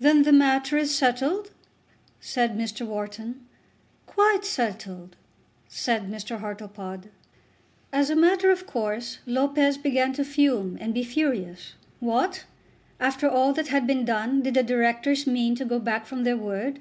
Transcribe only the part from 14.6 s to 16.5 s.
Directors mean to go back from their